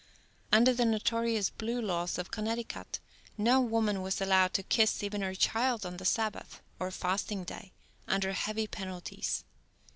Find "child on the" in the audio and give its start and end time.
5.35-6.05